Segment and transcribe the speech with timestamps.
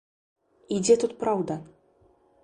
[0.77, 1.59] І дзе тут праўда?